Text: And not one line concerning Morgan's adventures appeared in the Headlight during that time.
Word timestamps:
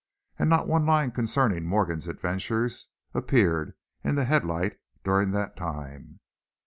And 0.39 0.49
not 0.49 0.67
one 0.67 0.83
line 0.87 1.11
concerning 1.11 1.63
Morgan's 1.63 2.07
adventures 2.07 2.87
appeared 3.13 3.75
in 4.03 4.15
the 4.15 4.25
Headlight 4.25 4.79
during 5.03 5.29
that 5.33 5.55
time. 5.55 6.19